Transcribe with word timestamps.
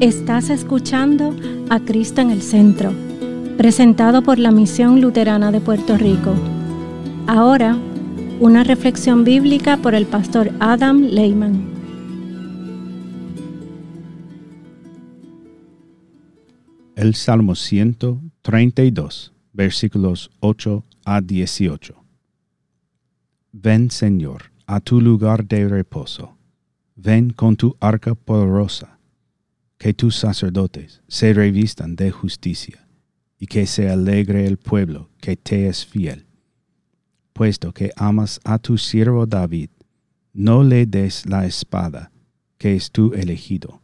Estás 0.00 0.50
escuchando 0.50 1.36
a 1.70 1.78
Cristo 1.78 2.20
en 2.20 2.30
el 2.30 2.42
Centro, 2.42 2.92
presentado 3.56 4.22
por 4.22 4.40
la 4.40 4.50
Misión 4.50 5.00
Luterana 5.00 5.52
de 5.52 5.60
Puerto 5.60 5.96
Rico. 5.96 6.34
Ahora, 7.28 7.78
una 8.40 8.64
reflexión 8.64 9.22
bíblica 9.22 9.76
por 9.76 9.94
el 9.94 10.06
pastor 10.06 10.50
Adam 10.58 11.02
Lehman. 11.02 11.72
El 16.96 17.14
Salmo 17.14 17.54
132, 17.54 19.32
versículos 19.52 20.32
8 20.40 20.82
a 21.04 21.20
18. 21.20 21.94
Ven, 23.52 23.92
Señor, 23.92 24.50
a 24.66 24.80
tu 24.80 25.00
lugar 25.00 25.46
de 25.46 25.68
reposo. 25.68 26.36
Ven 26.96 27.30
con 27.30 27.54
tu 27.54 27.76
arca 27.78 28.16
poderosa 28.16 28.94
que 29.84 29.92
tus 29.92 30.16
sacerdotes 30.16 31.02
se 31.08 31.34
revistan 31.34 31.94
de 31.94 32.10
justicia, 32.10 32.88
y 33.38 33.46
que 33.46 33.66
se 33.66 33.90
alegre 33.90 34.46
el 34.46 34.56
pueblo 34.56 35.10
que 35.20 35.36
te 35.36 35.68
es 35.68 35.84
fiel. 35.84 36.24
Puesto 37.34 37.74
que 37.74 37.90
amas 37.94 38.40
a 38.44 38.58
tu 38.58 38.78
siervo 38.78 39.26
David, 39.26 39.68
no 40.32 40.62
le 40.64 40.86
des 40.86 41.26
la 41.26 41.44
espada, 41.44 42.10
que 42.56 42.74
es 42.74 42.92
tu 42.92 43.12
elegido. 43.12 43.82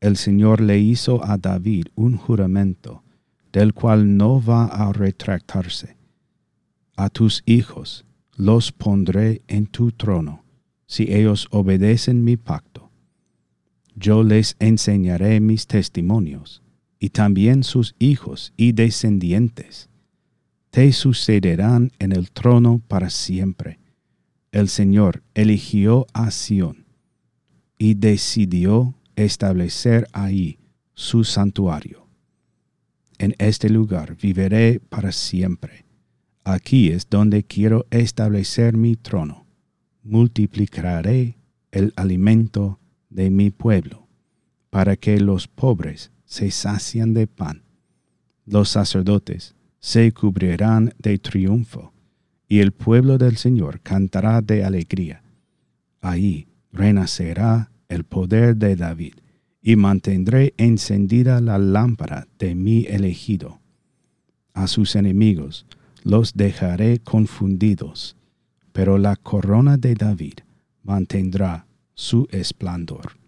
El 0.00 0.16
Señor 0.16 0.62
le 0.62 0.78
hizo 0.78 1.22
a 1.22 1.36
David 1.36 1.88
un 1.94 2.16
juramento, 2.16 3.02
del 3.52 3.74
cual 3.74 4.16
no 4.16 4.42
va 4.42 4.64
a 4.64 4.94
retractarse. 4.94 5.98
A 6.96 7.10
tus 7.10 7.42
hijos 7.44 8.06
los 8.34 8.72
pondré 8.72 9.42
en 9.46 9.66
tu 9.66 9.92
trono, 9.92 10.42
si 10.86 11.12
ellos 11.12 11.48
obedecen 11.50 12.24
mi 12.24 12.38
pacto 12.38 12.87
yo 13.98 14.22
les 14.22 14.56
enseñaré 14.58 15.40
mis 15.40 15.66
testimonios, 15.66 16.62
y 17.00 17.10
también 17.10 17.62
sus 17.62 17.94
hijos 17.98 18.52
y 18.56 18.72
descendientes. 18.72 19.88
Te 20.70 20.92
sucederán 20.92 21.90
en 21.98 22.12
el 22.12 22.30
trono 22.30 22.80
para 22.86 23.10
siempre. 23.10 23.78
El 24.52 24.68
Señor 24.68 25.22
eligió 25.34 26.06
a 26.12 26.30
Sión 26.30 26.86
y 27.78 27.94
decidió 27.94 28.94
establecer 29.16 30.06
ahí 30.12 30.58
su 30.94 31.24
santuario. 31.24 32.06
En 33.18 33.34
este 33.38 33.68
lugar 33.68 34.16
viviré 34.16 34.80
para 34.80 35.12
siempre. 35.12 35.84
Aquí 36.44 36.88
es 36.88 37.08
donde 37.10 37.42
quiero 37.42 37.86
establecer 37.90 38.76
mi 38.76 38.96
trono. 38.96 39.46
Multiplicaré 40.02 41.36
el 41.72 41.92
alimento 41.96 42.78
de 43.10 43.30
mi 43.30 43.50
pueblo, 43.50 44.06
para 44.70 44.96
que 44.96 45.20
los 45.20 45.48
pobres 45.48 46.10
se 46.24 46.50
sacian 46.50 47.14
de 47.14 47.26
pan. 47.26 47.62
Los 48.44 48.70
sacerdotes 48.70 49.54
se 49.80 50.12
cubrirán 50.12 50.92
de 50.98 51.18
triunfo, 51.18 51.92
y 52.48 52.60
el 52.60 52.72
pueblo 52.72 53.18
del 53.18 53.36
Señor 53.36 53.80
cantará 53.80 54.40
de 54.40 54.64
alegría. 54.64 55.22
Ahí 56.00 56.48
renacerá 56.72 57.70
el 57.88 58.04
poder 58.04 58.56
de 58.56 58.76
David, 58.76 59.14
y 59.62 59.76
mantendré 59.76 60.54
encendida 60.56 61.40
la 61.40 61.58
lámpara 61.58 62.26
de 62.38 62.54
mi 62.54 62.86
elegido. 62.86 63.60
A 64.54 64.66
sus 64.66 64.96
enemigos 64.96 65.66
los 66.04 66.34
dejaré 66.34 67.00
confundidos, 67.00 68.16
pero 68.72 68.98
la 68.98 69.16
corona 69.16 69.76
de 69.76 69.94
David 69.94 70.34
mantendrá 70.82 71.66
su 71.98 72.28
esplendor. 72.30 73.18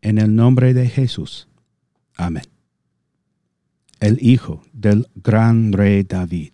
En 0.00 0.18
el 0.18 0.36
nombre 0.36 0.72
de 0.72 0.88
Jesús. 0.88 1.48
Amén. 2.14 2.44
El 3.98 4.18
Hijo 4.20 4.62
del 4.72 5.08
gran 5.16 5.72
rey 5.72 6.04
David, 6.04 6.52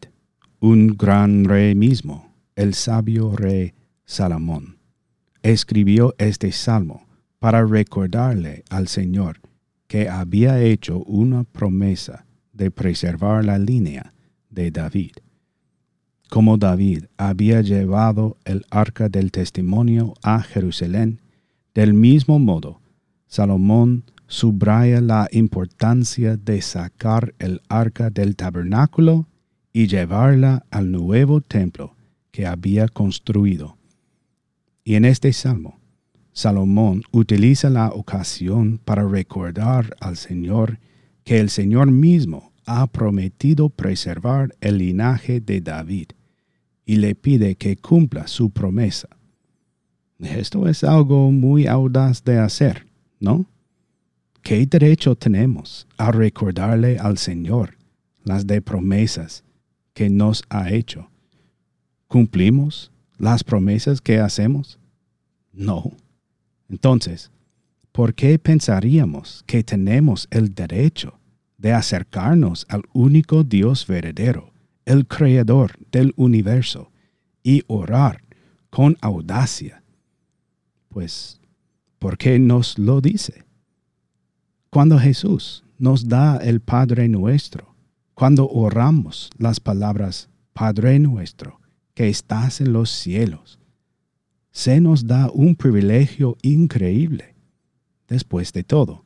un 0.59 0.97
gran 0.97 1.45
rey 1.45 1.75
mismo, 1.75 2.33
el 2.57 2.73
sabio 2.73 3.37
rey 3.37 3.75
Salomón, 4.05 4.79
escribió 5.43 6.15
este 6.19 6.53
salmo 6.53 7.07
para 7.39 7.65
recordarle 7.65 8.65
al 8.71 8.89
Señor 8.89 9.41
que 9.87 10.09
había 10.09 10.61
hecho 10.61 10.99
una 11.05 11.45
promesa 11.45 12.25
de 12.53 12.71
preservar 12.71 13.45
la 13.45 13.59
línea 13.59 14.15
de 14.51 14.71
David. 14.71 15.13
Como 16.31 16.57
David 16.57 17.05
había 17.17 17.61
llevado 17.61 18.39
el 18.45 18.65
arca 18.71 19.09
del 19.09 19.31
testimonio 19.31 20.15
a 20.23 20.41
Jerusalén, 20.41 21.21
del 21.75 21.93
mismo 21.95 22.39
modo, 22.39 22.81
Salomón 23.27 24.05
subraya 24.27 25.01
la 25.01 25.29
importancia 25.31 26.37
de 26.37 26.63
sacar 26.63 27.35
el 27.39 27.61
arca 27.69 28.09
del 28.09 28.35
tabernáculo 28.35 29.27
y 29.75 29.89
llevarla 29.89 30.65
al 30.71 30.91
nuevo 30.91 31.41
templo 31.41 31.95
que 32.31 32.47
había 32.47 32.89
construido. 32.89 33.77
Y 34.85 34.95
en 34.97 35.05
este 35.05 35.33
salmo, 35.33 35.79
Salomón 36.33 37.03
utiliza 37.13 37.71
la 37.71 37.89
ocasión 37.89 38.81
para 38.85 39.07
recordar 39.07 39.95
al 40.01 40.17
Señor 40.17 40.79
que 41.25 41.39
el 41.39 41.51
Señor 41.51 41.91
mismo 41.91 42.53
ha 42.67 42.87
prometido 42.87 43.69
preservar 43.69 44.55
el 44.61 44.79
linaje 44.79 45.41
de 45.41 45.61
David 45.61 46.07
y 46.87 46.97
le 46.97 47.15
pide 47.15 47.55
que 47.57 47.77
cumpla 47.77 48.27
su 48.27 48.51
promesa. 48.51 49.09
Esto 50.19 50.69
es 50.69 50.85
algo 50.85 51.31
muy 51.33 51.67
audaz 51.67 52.23
de 52.25 52.39
hacer, 52.39 52.87
¿no? 53.21 53.47
¿Qué 54.43 54.65
derecho 54.67 55.15
tenemos 55.17 55.87
a 55.97 56.11
recordarle 56.11 56.99
al 56.99 57.19
Señor 57.19 57.77
las 58.25 58.47
de 58.47 58.63
promesas 58.63 59.45
que 59.95 60.11
nos 60.11 60.43
ha 60.49 60.71
hecho? 60.71 61.09
¿Cumplimos 62.09 62.92
las 63.23 63.45
promesas 63.45 64.01
que 64.01 64.19
hacemos? 64.19 64.81
No. 65.53 65.93
Entonces, 66.69 67.31
¿por 67.93 68.15
qué 68.15 68.37
pensaríamos 68.37 69.45
que 69.47 69.63
tenemos 69.63 70.27
el 70.33 70.53
derecho 70.53 71.21
de 71.57 71.73
acercarnos 71.73 72.67
al 72.69 72.83
único 72.93 73.45
Dios 73.45 73.87
verdadero, 73.87 74.53
el 74.85 75.07
Creador 75.07 75.79
del 75.93 76.13
universo, 76.17 76.91
y 77.45 77.63
orar 77.69 78.25
con 78.71 78.97
audacia? 79.01 79.85
Pues, 80.89 81.41
¿por 82.01 82.19
qué 82.19 82.41
nos 82.41 82.77
lo 82.77 83.01
dice? 83.01 83.45
Cuando 84.69 84.99
Jesús 84.99 85.63
nos 85.79 86.09
da 86.09 86.39
el 86.39 86.61
Padre 86.61 87.07
nuestro, 87.09 87.73
cuando 88.15 88.49
oramos 88.49 89.31
las 89.39 89.61
palabras 89.61 90.29
Padre 90.53 90.99
nuestro, 90.99 91.62
que 91.95 92.09
estás 92.09 92.61
en 92.61 92.73
los 92.73 92.91
cielos. 92.91 93.59
Se 94.51 94.81
nos 94.81 95.07
da 95.07 95.31
un 95.31 95.55
privilegio 95.55 96.37
increíble. 96.43 97.35
Después 98.09 98.53
de 98.53 98.65
todo, 98.65 99.05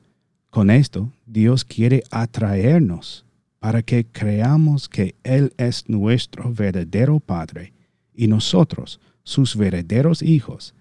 con 0.51 0.71
esto 0.71 1.13
Dios 1.27 1.65
quiere 1.65 2.03
atraernos 2.11 3.25
para 3.59 3.83
que 3.83 4.05
creamos 4.07 4.89
que 4.89 5.15
Él 5.23 5.53
es 5.57 5.89
nuestro 5.89 6.53
verdadero 6.53 7.21
Padre 7.21 7.73
y 8.15 8.27
nosotros 8.27 9.01
sus 9.23 9.57
verdaderos 9.57 10.23
hijos, 10.23 10.75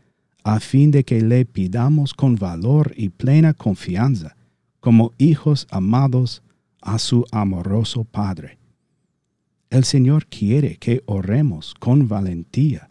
a 0.44 0.60
fin 0.60 0.92
de 0.92 1.04
que 1.04 1.22
le 1.22 1.46
pidamos 1.46 2.14
con 2.14 2.36
valor 2.36 2.94
y 2.96 3.10
plena 3.10 3.54
confianza, 3.54 4.36
como 4.80 5.14
hijos 5.18 5.68
amados 5.72 6.44
a 6.82 7.00
su 7.00 7.26
amoroso 7.32 8.04
Padre. 8.04 8.60
El 9.76 9.84
Señor 9.84 10.28
quiere 10.28 10.78
que 10.78 11.04
oremos 11.06 11.74
con 11.74 12.08
valentía. 12.08 12.90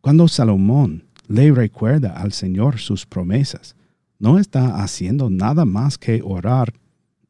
Cuando 0.00 0.28
Salomón 0.28 1.04
le 1.28 1.52
recuerda 1.52 2.16
al 2.16 2.32
Señor 2.32 2.78
sus 2.78 3.04
promesas, 3.04 3.76
no 4.18 4.38
está 4.38 4.82
haciendo 4.82 5.28
nada 5.28 5.66
más 5.66 5.98
que 5.98 6.22
orar, 6.24 6.72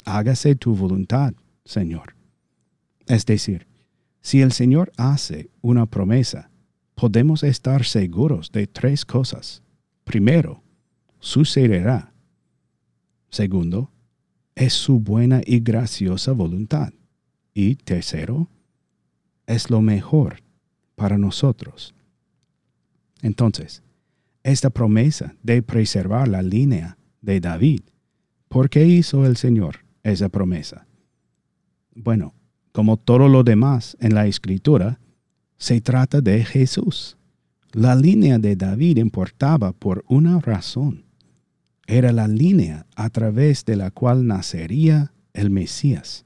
hágase 0.05 0.55
tu 0.55 0.77
voluntad, 0.77 1.35
Señor. 1.65 2.15
Es 3.09 3.27
decir, 3.27 3.67
si 4.21 4.41
el 4.41 4.53
Señor 4.53 4.93
hace 4.97 5.51
una 5.63 5.87
promesa, 5.87 6.49
podemos 6.95 7.43
estar 7.43 7.85
seguros 7.85 8.53
de 8.53 8.69
tres 8.69 9.05
cosas. 9.05 9.65
Primero, 10.05 10.63
sucederá. 11.19 12.13
Segundo, 13.31 13.91
es 14.55 14.75
su 14.75 15.01
buena 15.01 15.41
y 15.45 15.59
graciosa 15.59 16.31
voluntad. 16.31 16.93
Y 17.53 17.75
tercero, 17.75 18.49
es 19.51 19.69
lo 19.69 19.83
mejor 19.83 20.43
para 20.95 21.19
nosotros. 21.19 21.93
Entonces, 23.21 23.83
esta 24.45 24.71
promesa 24.71 25.35
de 25.43 25.61
preservar 25.61 26.29
la 26.29 26.41
línea 26.41 26.97
de 27.21 27.41
David. 27.41 27.81
¿Por 28.49 28.71
qué 28.71 28.87
hizo 28.87 29.27
el 29.27 29.37
Señor 29.37 29.81
esa 30.05 30.29
promesa? 30.29 30.87
Bueno, 31.95 32.33
como 32.71 32.97
todo 32.97 33.29
lo 33.29 33.43
demás 33.43 33.97
en 34.01 34.15
la 34.15 34.27
escritura, 34.29 35.01
se 35.59 35.81
trata 35.81 36.21
de 36.21 36.45
Jesús. 36.45 37.17
La 37.73 37.97
línea 37.97 38.39
de 38.39 38.55
David 38.55 38.99
importaba 38.99 39.73
por 39.73 40.05
una 40.09 40.39
razón. 40.39 41.05
Era 41.89 42.13
la 42.13 42.29
línea 42.29 42.87
a 42.95 43.11
través 43.11 43.65
de 43.65 43.75
la 43.75 43.91
cual 43.91 44.29
nacería 44.29 45.13
el 45.33 45.51
Mesías, 45.51 46.25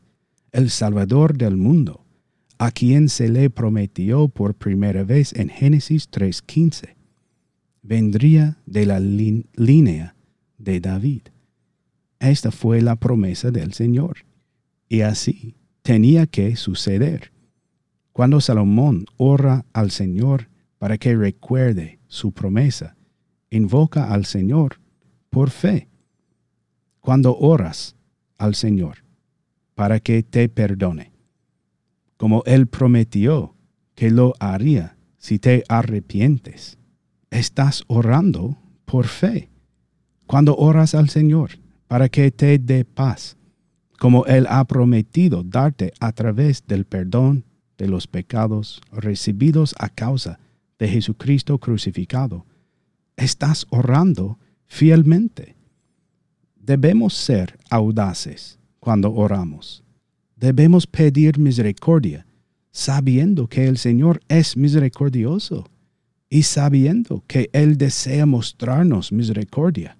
el 0.53 0.69
Salvador 0.69 1.39
del 1.39 1.57
mundo, 1.57 2.04
a 2.59 2.71
quien 2.71 3.09
se 3.09 3.29
le 3.29 3.51
prometió 3.51 4.29
por 4.29 4.55
primera 4.55 5.05
vez 5.05 5.33
en 5.35 5.49
Génesis 5.49 6.11
3.15 6.11 6.95
vendría 7.85 8.57
de 8.67 8.87
la 8.87 8.99
línea 8.99 10.17
de 10.59 10.81
David. 10.81 11.23
Esta 12.19 12.51
fue 12.51 12.81
la 12.81 12.97
promesa 12.97 13.51
del 13.51 13.75
Señor. 13.75 14.25
Y 14.89 15.03
así 15.03 15.55
tenía 15.83 16.27
que 16.27 16.57
suceder. 16.57 17.33
Cuando 18.13 18.41
Salomón 18.41 19.05
ora 19.17 19.67
al 19.73 19.91
Señor 19.91 20.49
para 20.79 20.99
que 20.99 21.15
recuerde 21.15 21.99
su 22.09 22.33
promesa, 22.33 22.97
invoca 23.51 24.13
al 24.13 24.25
Señor 24.25 24.81
por 25.31 25.51
fe. 25.51 25.89
Cuando 27.01 27.37
oras 27.37 27.97
al 28.39 28.55
Señor 28.55 29.05
para 29.75 30.01
que 30.01 30.23
te 30.23 30.49
perdone, 30.49 31.13
como 32.17 32.43
Él 32.47 32.67
prometió 32.67 33.55
que 33.95 34.11
lo 34.11 34.35
haría 34.41 34.97
si 35.17 35.39
te 35.39 35.65
arrepientes 35.69 36.79
estás 37.35 37.83
orando 37.89 38.57
por 38.85 39.07
fe. 39.07 39.51
Cuando 40.27 40.57
oras 40.57 40.95
al 40.95 41.09
Señor 41.09 41.59
para 41.89 42.09
que 42.09 42.31
te 42.31 42.59
dé 42.59 42.85
paz, 42.85 43.37
como 43.99 44.25
Él 44.27 44.47
ha 44.49 44.65
prometido 44.65 45.43
darte 45.43 45.93
a 46.01 46.13
través 46.13 46.67
del 46.67 46.85
perdón 46.85 47.45
de 47.77 47.89
los 47.89 48.07
pecados 48.07 48.81
recibidos 48.93 49.75
a 49.79 49.89
causa 49.89 50.39
de 50.79 50.89
Jesucristo 50.89 51.59
crucificado, 51.59 52.47
estás 53.17 53.67
orando 53.71 54.39
fielmente. 54.67 55.57
Debemos 56.57 57.15
ser 57.15 57.59
audaces 57.69 58.59
cuando 58.81 59.13
oramos. 59.13 59.84
Debemos 60.45 60.87
pedir 60.87 61.39
misericordia, 61.39 62.27
sabiendo 62.71 63.49
que 63.49 63.67
el 63.67 63.79
Señor 63.79 64.21
es 64.29 64.59
misericordioso 64.59 65.67
y 66.29 66.43
sabiendo 66.43 67.25
que 67.27 67.49
Él 67.55 67.79
desea 67.79 68.27
mostrarnos 68.27 69.11
misericordia. 69.11 69.97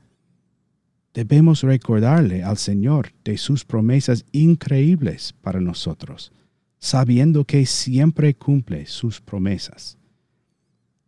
Debemos 1.15 1.63
recordarle 1.63 2.43
al 2.43 2.59
Señor 2.59 3.15
de 3.25 3.39
sus 3.39 3.65
promesas 3.65 4.27
increíbles 4.33 5.33
para 5.41 5.63
nosotros, 5.63 6.31
sabiendo 6.79 7.47
que 7.47 7.65
siempre 7.65 8.35
cumple 8.35 8.85
sus 8.85 9.23
promesas. 9.23 9.97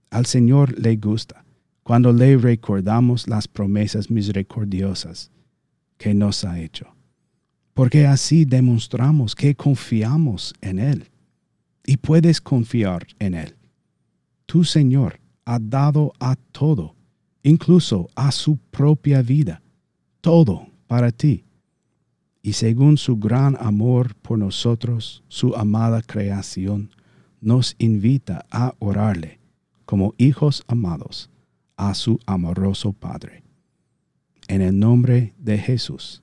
Al 0.09 0.25
Señor 0.25 0.79
le 0.79 0.97
gusta 0.97 1.44
cuando 1.83 2.11
le 2.11 2.38
recordamos 2.38 3.29
las 3.29 3.49
promesas 3.49 4.11
misericordiosas 4.11 5.31
que 5.99 6.15
nos 6.15 6.43
ha 6.47 6.59
hecho, 6.59 6.95
porque 7.76 8.08
así 8.08 8.44
demostramos 8.44 9.37
que 9.37 9.55
confiamos 9.55 10.52
en 10.61 10.81
Él 10.81 11.05
y 11.84 11.99
puedes 11.99 12.40
confiar 12.40 13.06
en 13.20 13.34
Él 13.34 13.56
tu 14.46 14.64
Señor 14.64 15.20
ha 15.44 15.58
dado 15.58 16.12
a 16.19 16.37
todo, 16.52 16.94
incluso 17.43 18.08
a 18.14 18.32
su 18.32 18.56
propia 18.56 19.20
vida, 19.20 19.61
todo 20.20 20.69
para 20.87 21.11
ti. 21.11 21.44
Y 22.43 22.52
según 22.52 22.96
su 22.96 23.17
gran 23.17 23.56
amor 23.61 24.14
por 24.14 24.38
nosotros, 24.38 25.23
su 25.28 25.55
amada 25.56 26.00
creación, 26.00 26.90
nos 27.40 27.75
invita 27.78 28.46
a 28.50 28.73
orarle 28.78 29.40
como 29.84 30.14
hijos 30.17 30.62
amados 30.69 31.28
a 31.76 31.93
su 31.94 32.19
amoroso 32.25 32.93
Padre. 32.93 33.43
En 34.49 34.62
el 34.62 34.78
nombre 34.78 35.34
de 35.38 35.58
Jesús. 35.58 36.23